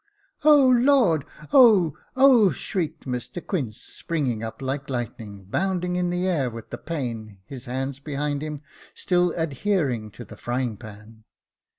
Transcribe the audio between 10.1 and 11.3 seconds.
to the frying pan.